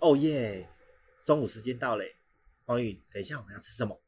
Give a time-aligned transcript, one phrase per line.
[0.00, 0.68] 哦耶！
[1.24, 2.16] 中午时间到嘞，
[2.64, 4.00] 黄宇，等一下我们要吃什么？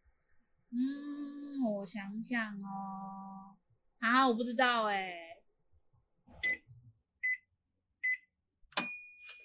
[0.71, 3.57] 嗯，我想想哦，
[3.99, 5.43] 啊，我不知道哎。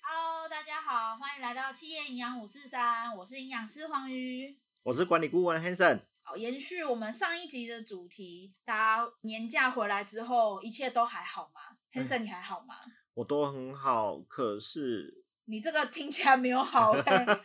[0.04, 6.02] Hello，大家好，欢迎来到企业营养五四三，我是营养师黄鱼，我是管理顾问 Hanson。
[6.22, 11.78] 好，延续我们上一集的主题，大家年假回来之后，一切都还好吗？
[11.94, 12.76] 嗯，Hanson，你还好吗？
[13.16, 15.25] 我都很好，可是。
[15.48, 17.42] 你这个听起来没有好哎、 欸，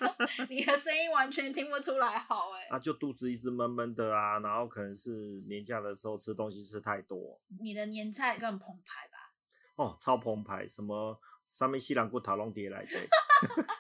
[0.49, 2.69] 你的声音完全听不出来好哎、欸。
[2.69, 7.39] 啊，就肚子一直闷闷的啊，然后可能是年假的时候吃东西吃太多。
[7.61, 9.35] 你的年菜更澎湃吧？
[9.77, 12.91] 哦，超澎湃，什么三面西兰骨讨龙蝶来的。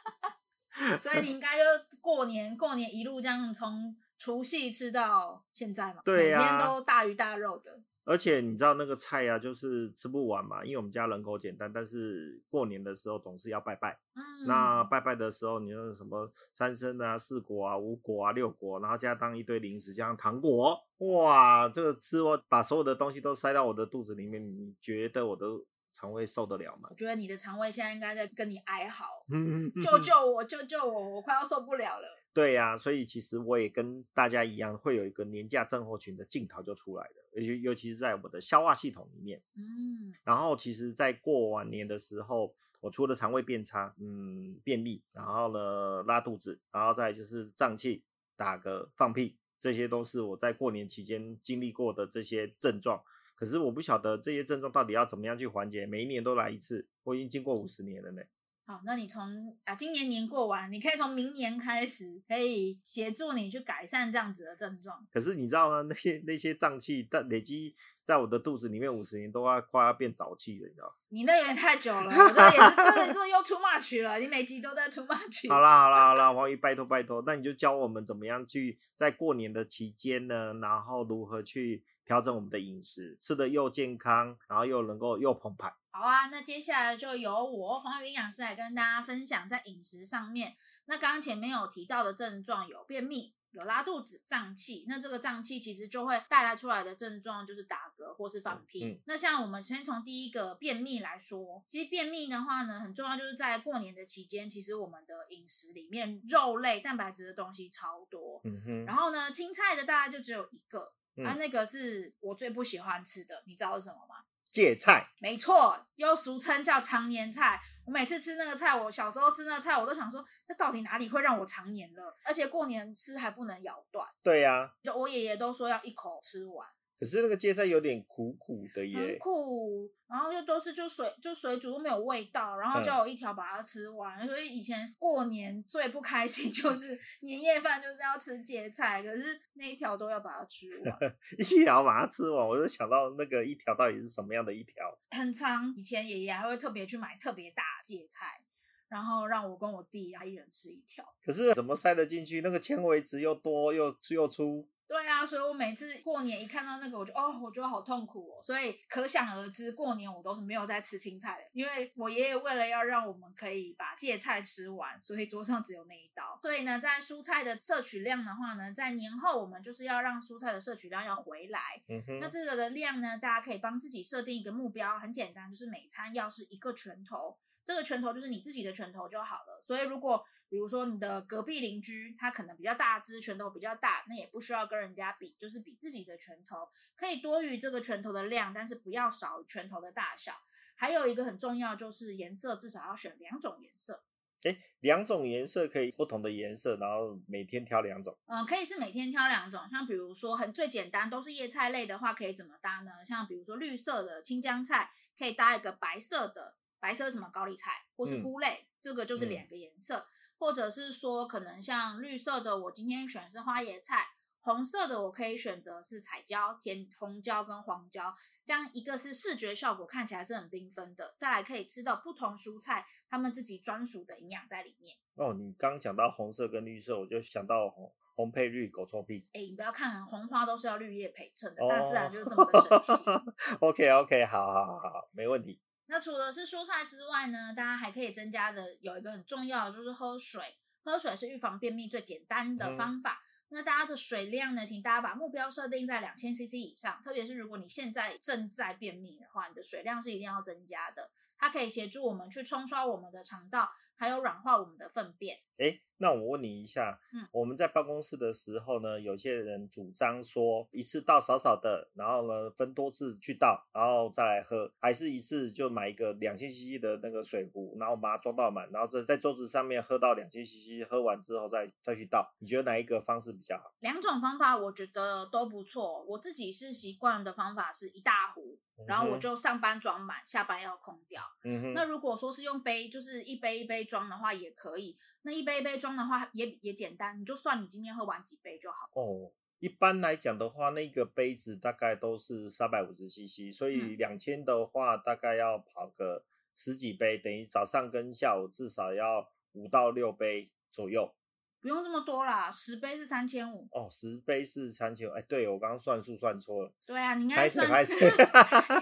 [1.01, 1.65] 所以你应该就
[2.01, 6.02] 过年过年一路这样从除夕吃到现在嘛？
[6.05, 7.80] 对呀、啊，每天都大鱼大肉的。
[8.05, 13.98] 而且你知道那个菜呀、啊，就是吃不完嘛，因为我们家人口简单，但是过年的时候总是要拜拜。
[14.15, 25.46] 嗯，那拜拜的时候，你说什么三牲啊、四果啊、五果啊、六果，然后加当一堆零食，加上糖果，哇，这个吃我把所有的东西都塞到我的肚子里面，你觉得我的
[25.93, 26.88] 肠胃受得了吗？
[26.90, 29.05] 我觉得你的肠胃现在应该在跟你哀嚎，
[29.82, 32.20] 救救我，救救我，我快要受不了了。
[32.33, 39.43] 对呀、啊，所以其实我也跟大家一样，会有一个年假症候群的镜头就出来了，尤尤其是在我的消化系统里面。
[39.57, 48.05] 嗯，然后其实，在过完年的时候，我除了肠胃变差，嗯，便秘，然后呢拉肚子，然后再就是胀气、
[48.37, 53.03] 打嗝、放屁，这些都是我在过年期间经历过的这些症状。
[53.35, 58.23] 可是我不晓得这些症状到底要怎么样去缓解，每一年都来一次，我已经经过五十年了呢。
[58.71, 65.04] 好，那你从啊今年年过完，你可以从明年开始，可以协助你去改善这样子的症状。
[65.12, 65.82] 可是你知道吗？
[65.88, 70.97] 那些那些胀气，但累积在我的肚子里面五十年，都要快要变沼气了，你知道？
[71.09, 74.21] 你那有点太久了，我这也是真的，这又 too much 了。
[74.21, 75.49] 你每集都在 too much。
[75.49, 80.55] 好啦好啦好啦，王宇拜托拜托，那你就教我们怎么样去在过年的期间呢？
[80.62, 85.75] 然后如何去调整我们的饮食，吃的又健康，然后又能够又澎湃。
[85.93, 90.56] 好啊，那接下来就由我黄云营养师来跟大家分享在饮食上面。
[90.87, 94.84] 那刚刚前面有提到的症状有便秘、有拉肚子、胀气。
[94.89, 98.84] 那这个胀气其实就会带来出来的症状就是打嗝或是放屁。
[98.84, 108.41] 嗯嗯、那像我们先从第一个便秘来说，其实便秘的话呢，很重要就是在过年的期间，其实我们的饮食里面肉类、蛋白质的东西超多。
[108.45, 108.84] 嗯哼。
[108.84, 114.17] 然后呢，青菜的大概就只有一个，嗯、啊，那个是我最不喜欢吃的，你知道是什么吗？
[114.50, 117.61] 芥菜，没错，又俗称叫常年菜。
[117.87, 122.16] 我每次吃那个菜，我小时候吃那个菜，我都想说，这到底哪里会让我长年了？
[122.25, 124.06] 而且过年吃还不能咬断。
[124.22, 126.69] 对呀、啊，我爷爷都说要一口吃完。
[127.00, 134.19] 可是那个芥菜有点苦苦的耶，很苦，然后又都是就水就水煮都没有味道，然后叫我一条把它吃完。
[134.21, 140.99] 嗯、所以以前过年最不开心 就是年夜饭就是要吃芥菜，可是那一条都要把它吃完，
[141.39, 144.99] 一条把它吃完，我就想到那个一条到底是什么样的一条？
[145.12, 148.43] 很长，以前爷爷还会特别去买特别大芥菜，
[148.91, 151.03] 然后让我跟我弟啊一人吃一条。
[151.25, 152.43] 可是怎么塞得进去？
[152.43, 154.69] 那个纤维质又多又又粗。
[154.91, 158.43] 对啊，所以我每次过年一看到那个，我就哦，我觉得好痛苦哦。
[158.43, 166.41] 所以可想而知，过年我都是没有在吃青菜的，因为我爷爷为了要让我们可以把芥菜吃完，所以桌上只有那一道。
[166.43, 171.61] 所以呢，在蔬菜的摄取量的话呢，在年后我们就是要让蔬菜的摄取量要回来。
[171.89, 172.19] 嗯。
[172.21, 177.39] 那这个的量呢，大家可以帮自己设定一个目标，很简单，就是每餐要是一个拳头。
[177.65, 179.60] 这个拳头就是你自己的拳头就好了。
[179.62, 190.32] 所以如果比如说你的隔壁邻居他可能比较大只，拳头比较大，那也不需要跟人家比，就是比自己的拳头可以多于这个拳头的量，但是不要少于拳头的大小。
[190.75, 194.03] 还有一个很重要就是颜色，至少要选两种颜色。
[194.44, 198.16] 诶，两种颜色可以不同的颜色，然后每天挑两种。
[198.27, 199.60] 嗯，可以是每天挑两种。
[199.71, 203.04] 像比如说很最简单都是叶菜类的话，可以怎么搭呢？
[203.04, 206.56] 像比如说绿色的青江菜可以搭一个白色的。
[206.81, 210.07] 白色什么高丽菜或是菇类，嗯、这个就是两个颜色，嗯、
[210.39, 214.07] 或者是说可能像绿色的，我今天选的是花椰菜，
[214.41, 218.15] 红色的我可以选择是彩椒、甜红椒跟黄椒，
[218.45, 224.97] 这样一个是视觉效果看起来是很缤纷的，再来可以吃到不同蔬菜他们自己专属的营养在里面。
[225.16, 229.28] 哦，你刚讲到红色跟绿色，我就想到红红配绿，狗臭屁。
[229.34, 232.93] 哎，你不要看红花都是要绿叶陪衬的，大自然就是这么的神奇。
[233.10, 233.22] 哦、
[233.69, 235.60] OK OK，好好好好，没问题。
[235.91, 240.57] 那除了是蔬菜之外呢，大家还可以增加的有一个很重要的就是喝水。
[240.84, 243.21] 喝水是预防便秘最简单的方法。
[243.51, 247.03] 嗯、那大家的水量呢，请大家把目标设定在两千 CC 以上。
[247.03, 251.10] 特别是如果你现在正在便秘的话，你的水量是一定要增加的。
[251.37, 255.41] 它可以协助我们去冲刷我们的肠道，还有软化我们的粪便。
[255.59, 273.70] 诶那我问你一下，嗯，我们在办公室的时候呢，有些人主张说一次倒少少的，然后呢分多次去倒，然后再来喝，还是一次就买一个两千 CC 的那个水壶，然后把它装到满，然后在在桌子上面喝到两千 CC，喝完之后再再去倒，你觉得哪一个方式比较好？
[273.81, 281.22] 两种方法我觉得都不错，我自己是习惯的方法是一大壶，然后我就上班装满，下班要空掉。
[281.44, 281.72] 嗯哼。
[281.74, 284.96] 那如果说是用杯，就是一杯一杯装的话也可以。
[285.22, 288.78] 那一杯一杯装的话也也简单，你就算你今天喝完几杯就好。
[288.94, 296.24] 哦，一般来讲的话，那个杯子大概都是三百五十 CC，所以两千的话大概要跑个
[296.54, 301.14] 十几杯，等于早上跟下午至少要五到六杯左右。
[301.60, 303.68] 不用这么多啦，十杯是三千五。
[303.72, 306.72] 哦，十杯是三千五，哎，对，我刚刚算数算错了。
[306.86, 307.68] 对啊，你应该算。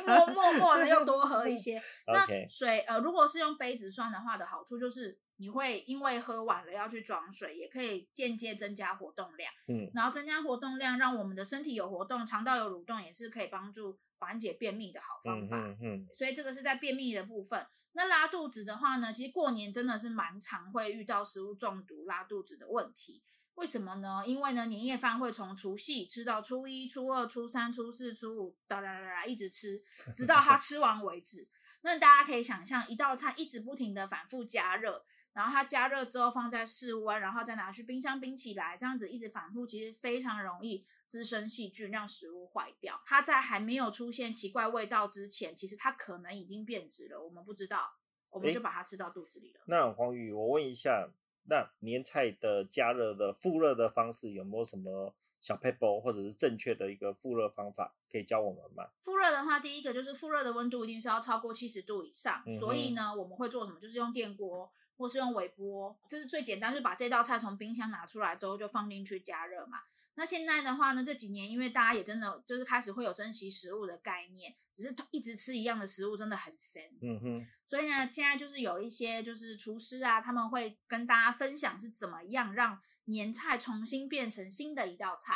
[0.07, 1.81] 默默默的又多喝一些。
[2.13, 5.19] 那水呃，如果是用杯子算的话的好处就是。
[5.41, 9.49] 你会因为喝完了要去装水，也可以间接增加活动量。
[9.69, 15.57] 嗯，然后增加活动量，让我们的身体有活动，肠道有蠕动，也是可以帮助缓解便秘的好方法。
[15.57, 16.07] 嗯嗯，嗯。
[16.15, 17.67] 所以这个是在便秘的部分。
[17.93, 23.23] 那拉肚子的话呢，其实过年真的是蛮常会遇到食物中毒、拉肚子的问题。
[23.55, 24.23] 为什么呢？
[24.25, 29.83] 因为呢，年夜饭会从除夕吃到初一、初二、初三、初四、初五，哒哒哒哒一直吃，
[30.15, 31.49] 直到它 吃完为止。
[31.81, 35.05] 那大家可以想象，一道菜一直不停的反复加热。
[35.35, 43.01] 然后它加热之后放在室温，然后再拿去冰箱冰起来，这样子一直反复，其实非常容易滋生细菌，让食物坏掉。
[43.07, 47.95] 它在还没有出现奇怪味道之前，其实它可能已经变质了，我们不知道，
[48.31, 49.61] 我们就把它吃到肚子里了。
[49.67, 51.09] 那黄宇，我问一下，
[51.45, 58.89] 那年菜的加热的复热的方式有没有什么小撇步或者是正确的一个复热方法可以教我们吗？
[58.99, 63.79] 复热的话，第一个就是复热的温度一定是要超过七十度以上，嗯、所以呢，我们会做什么？
[63.79, 64.69] 就是用电锅。
[64.99, 69.79] 或是用微波，这是最简单，就是把这道菜从冰箱拿出来之后就放进去加热嘛。
[70.17, 76.83] 那现在的话呢，这几年因为大家也真的就是开始会有珍惜食物的概念，只是一直吃一样的食物真的很神。
[77.01, 77.47] 嗯哼。
[77.65, 85.35] 所以呢，现在就是有一些就是厨师啊，他们会跟大家分享是怎么样让年菜重新变成新的一道菜。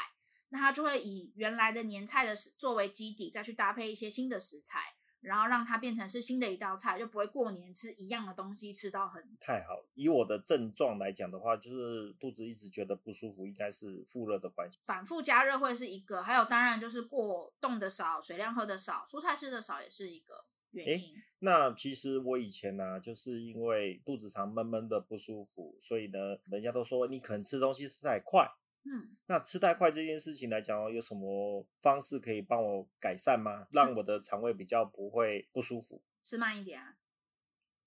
[0.48, 4.96] 那他就会以原来的年菜的作为基底，再去搭配一些新的食材。
[5.22, 9.82] 然后让它变成是新的一道菜，就不会过年吃一样的东西吃到很太好。
[9.94, 14.78] 以我的症状来讲的话，就是肚子一直觉得不舒服，应该是复热的关系。
[14.84, 21.14] 反复加热会是一个，还有当然就是过冻的少，水量喝的少，蔬菜吃的少也是一个原因。
[21.38, 26.18] 那其实我以前呢、啊，就是因为肚子常闷闷的不舒服，所以呢，
[26.50, 28.48] 人家都说你可能吃东西吃太快。
[28.84, 33.66] 嗯，那吃太快这件事情来讲，有什么方式可以帮我改善吗？
[33.72, 36.02] 让我的肠胃比较不会不舒服。
[36.20, 36.96] 吃慢一点啊，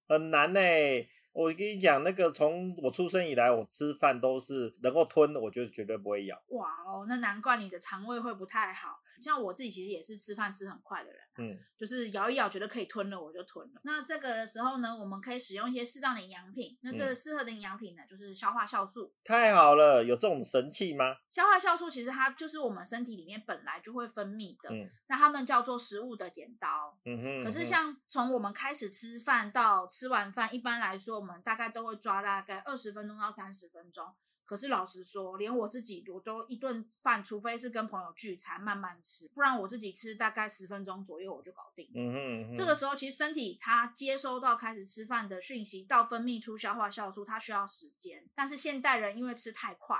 [0.07, 1.09] 很难呢、欸。
[1.33, 6.41] 我跟你讲，那个从我出生以来，我吃饭都是能够吞，我觉得绝对不会咬。
[6.47, 9.01] 哇哦，那难怪你的肠胃会不太好。
[9.21, 13.81] 像我自己其实也是吃饭吃很快的人，嗯，就是咬一咬觉得可以吞了我就吞了。
[13.83, 16.77] 那这个时候呢，我们可以使用一些适当的营养品。
[16.81, 19.13] 那这个适合的营养品呢，就是消化酵素。
[19.23, 21.15] 太好了，有这种神器吗？
[21.29, 27.43] 消化酵素其实它就是我们身体里面本来就会分泌的，嗯，那它们叫做食物的剪刀，嗯哼。
[27.43, 34.05] 可是像从我们开始吃饭到吃完饭，一般来说我们大概都会抓大概二十分钟到三十分钟。
[34.45, 41.89] 可是老实说，连我自己我都一顿饭，除非是跟朋友聚餐慢慢吃，不然我自己吃大概十分钟左右我就搞定。
[41.95, 42.55] 嗯哼，嗯哼。
[42.55, 48.23] 这个时候其实身体它接收到开始吃饭的讯息，到分泌出消化酵素，它需要时间。
[48.35, 49.97] 但是现代人因为吃太快，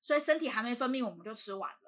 [0.00, 1.81] 所以身体还没分泌，我们就吃完了。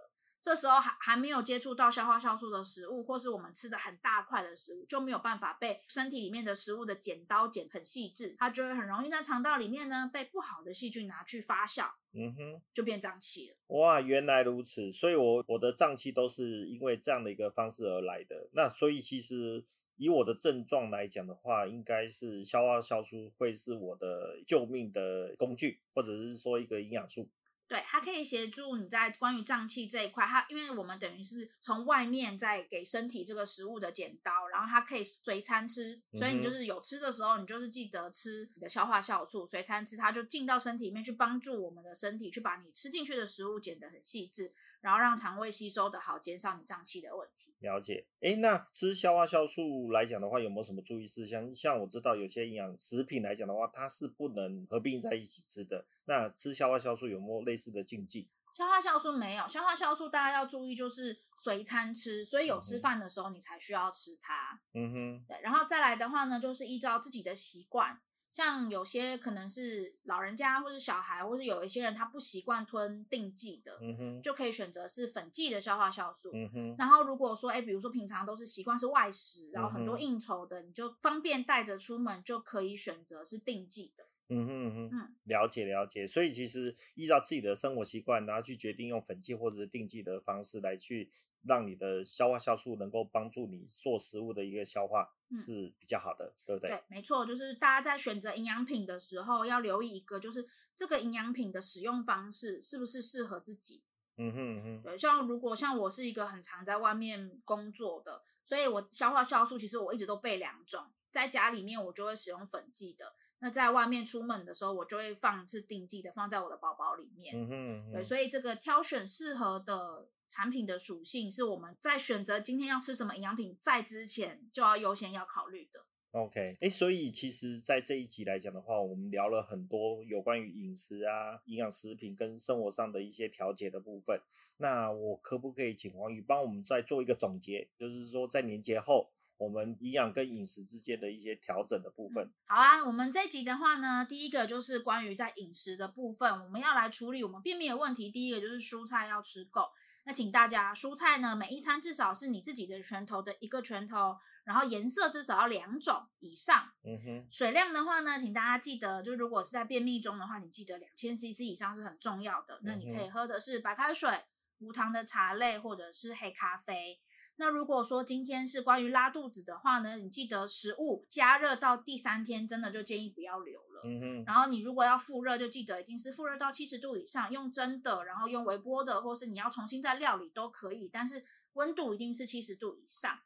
[0.45, 13.57] 这时候还还没有接触到消化酵素的食物，或是我们吃的很大块的食物，就没有办法被身体里面的食物的剪刀剪很细致，它就会很容易在肠道里面呢被不好的细菌拿去发酵，嗯哼，就变胀气了。
[13.69, 18.51] 哇，原来如此，所以我我的胀气都是因为这样的一个方式而来的。
[18.53, 19.65] 那所以其实
[19.97, 27.31] 以我的症状来讲的话，应该是消化酵素会是我的救命的工具，或者是说一个营养素。
[27.67, 44.53] 对，它可以协助你在关于胀气这一块，它因为我们等于是从外面在给身体这个食物的剪刀，然后它可以随餐吃，所以你就是有吃的时候，你就是记得吃你的消化酵素，随餐吃，它就进到身体里面去帮助我们的身体去把你吃进去的食物剪得很细致。
[44.85, 47.55] 然后让肠胃吸收的好，减少你胀气的问题。
[47.61, 48.07] 了解。
[48.21, 51.51] 诶，那吃消化酵素来讲的话，有没有什么注意事项？
[51.55, 55.87] 像我知道有些营养食品来讲的话，它是不能合并在一起吃的。
[56.05, 58.29] 那吃消化酵素有没有类似的禁忌？
[58.53, 64.61] 消化酵素没有，消化酵素大家要注意，就是随餐吃，所以有吃饭的时候你才需要吃它。
[64.75, 67.99] 嗯哼，对，然后再来的话呢，就是依照自己的习惯。
[68.35, 73.79] 像有些可能是老人家，或是小孩，或是有一些人他不习惯吞定剂的，
[74.21, 76.33] 就可以选择是粉剂的消化酵素。
[76.77, 84.05] 然后如果说，哎，比如说平常都是习惯是外食，然后很多应酬的，你就方便带着出门，就可以选择是定剂的。
[84.35, 86.07] 嗯哼嗯哼，嗯，了解了解。
[86.07, 91.11] 所以其实依照自己的生活习惯，然后去决定用粉剂或者是定剂的方式来去。
[91.47, 96.71] 让你的消化酵素能够帮助你做食物的一个消化是比较好的，嗯、对不对？
[96.71, 103.83] 对，没错，就是大家在选择营养品的时候要留意一个，就是这个营养品的使用方式是不是适合自己。
[104.17, 104.83] 嗯哼嗯哼。
[104.85, 113.13] 对，像如果像我是一个很常在外面工作的，所以我消化酵素其实我一直都备两种，在家里面我就会使用粉剂的，
[113.45, 117.37] 那在外面出门的时候我就会放是定剂的，放在我的包包里面。
[117.37, 117.93] 嗯哼嗯哼。
[117.93, 120.09] 对，所以这个挑选适合的。
[120.27, 125.85] 产品的属性是我们在选择今天要吃什么营养品在之前就要优先要考虑的。
[126.13, 134.19] OK，哎，所以其实，在这一集来讲的话，我们聊了很多有关于饮食啊、营养食品跟生活上的一些调节的部分。
[134.57, 137.69] 那我可不可以请黄宇帮我们再做一个总结？
[137.77, 139.13] 就是说，在年节后，
[139.45, 142.33] 我们营养跟饮食之间的一些调整的部分。
[142.47, 148.11] 好啊，我们这一集的话呢，第一个就是关于在饮食的部分，我们要来处理我们便秘的问题。
[148.11, 149.69] 第一个就是蔬菜要吃够。
[150.07, 156.73] 那请大家蔬菜呢，每一餐至少是你自己的拳头的一个拳头，然后颜色至少要两种以上。
[156.83, 157.27] 嗯哼。
[157.31, 162.61] 水量的话呢，请大家记得，就如果是在便秘中的话，你记得两千 CC 以上是很重要的。
[162.63, 164.11] 那你可以喝的是白开水、
[164.59, 167.01] 无糖的茶类或者是黑咖啡。
[167.37, 173.83] 那如果说今天是关于拉肚子的话呢，你记得食物加热到第三天，真的就建议不要留了。
[173.85, 181.25] 嗯哼，然后你如果要复热，就记得一定是复热到七十度以上，用蒸的，然后用微波的，或是你要重新再料理都可以，但是
[181.55, 183.19] 温度一定是七十度以上。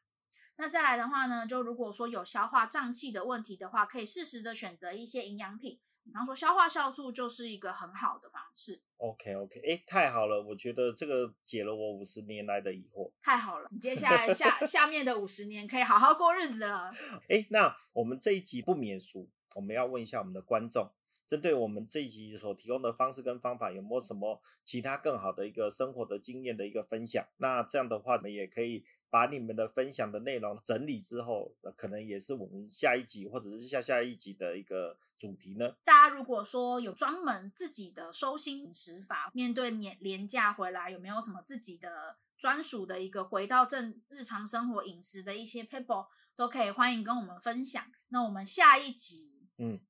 [0.57, 8.81] 那再来的话呢，就如果说有消化胀气的问题的话，可以适时的选择一些营养品，比方说消化酵素就是一个很好的方式。
[8.97, 13.11] OK OK，哎，太好了，我觉得这个解了我五十年来的疑惑。
[13.21, 16.91] 太好了，你接下来下下面的五十年可以好好过日子了。
[17.29, 19.29] 哎，那我们这一集不免俗。
[19.55, 20.91] 我们要问一下我们的观众，
[21.25, 27.25] 针对我们这一集所提供的方式跟方法，有没有什么其他更好的一个生活的经验的一个分享？
[27.37, 35.75] 那这样的话，我们也可以把你们的分享的内容整理之后，可能也是我们下一集或者是下下一集的一个主题呢。
[35.83, 47.83] 大家如果说有专门自己的收心饮食法，面对年廉价回来，有没有什么自己的专属的一个回到正日常生活饮食的一些 people，，都可以欢迎跟我们分享。
[48.09, 49.47] 那我们下一集。
[49.57, 49.81] 嗯，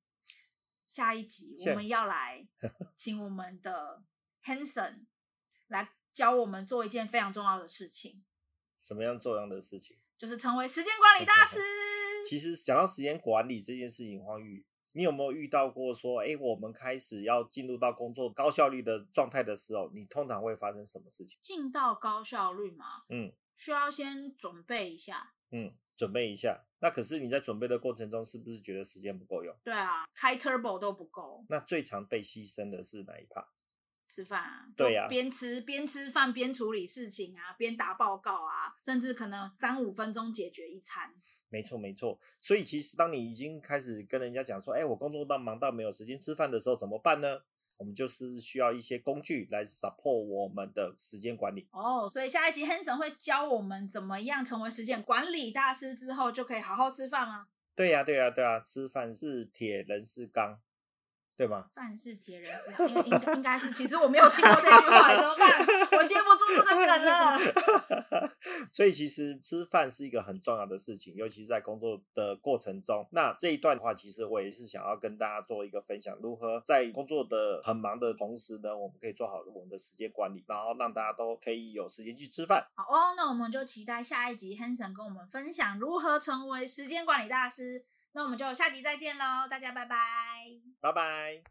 [0.84, 2.48] 下一集我们要来
[2.96, 4.02] 请我们的
[4.44, 5.06] Hanson
[5.68, 8.24] 来教我们做一件非常重要的事情。
[8.80, 9.96] 什么样重要的事情？
[10.18, 11.58] 就是成为时间管理大师。
[12.28, 21.38] 其实讲到时间管理这件事情，黄玉，你有没有遇到过说，哎，我们开始要进入到工作高效率的状态的时候，你通常会发生什么事情？
[21.42, 23.04] 进到高效率吗？
[23.08, 25.32] 嗯，需要先准备一下。
[25.50, 25.74] 嗯。
[25.96, 29.54] 准备一下，那可是你在准备的过程中，是不是觉得时间不够用？
[29.62, 31.44] 对啊，开 turbo 都不够。
[31.50, 33.44] 那最常被牺牲的是哪一 part？
[34.10, 34.66] 吃饭啊。
[34.76, 41.14] 对呀、啊，边吃边吃饭边处理事情啊，边打报告啊，甚至可能三五分钟解决一餐。
[41.48, 47.40] 没错没错，所以其实当你已经开始跟人家讲说，哎，我工作到忙到没有时间吃饭的时候，怎么办呢？
[47.78, 57.46] 我们就是需要一些工具来 support 我们的时间管理哦，所以下一集 Hanson 会教我们怎么样成为时间管理大师之后，就可以好好吃饭吗？
[57.74, 60.60] 对呀、啊，对呀、啊，对呀、啊，吃饭是铁，人是钢。
[61.40, 61.64] 对吗？
[61.72, 63.72] 饭是铁，人是钢，应应该是。
[63.72, 65.66] 其实我没有听过这句话，怎么办？
[65.98, 68.30] 我接不住这个梗了。
[68.70, 73.08] 所以其实吃饭是一个很重要的事情，尤其是在工作的过程中。
[73.12, 82.66] 那这一段的话，其实我也是想要跟大家做一个分享，如何在工作的很忙的同时呢，我们可以做好我们的时间管理，然后让大家都可以有时间去吃饭。
[82.74, 87.86] 好哦，那我们就期待下一集 Hanson 跟我们分享如何成为时间管理大师。
[88.12, 89.96] 那我们就下集再见喽，大家拜拜，
[90.80, 91.42] 拜拜。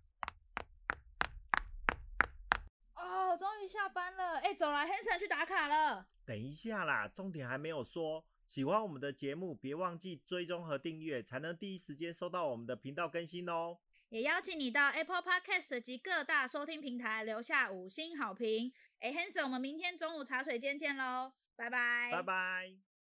[2.96, 6.08] 哦，终于下班了，哎，走了，Hanson 去打卡了。
[6.26, 8.26] 等一下啦，重点还没有说。
[8.46, 13.78] 喜欢我们的节目，别忘记追踪和订阅，才能第一时间收到我们的频道更新哦。
[14.10, 18.74] 也邀请你到 Apple Podcast 及各大收听平台留下五星好评。
[19.00, 22.89] 哎，Hanson，我们明天中午茶水间见喽，拜拜，拜拜。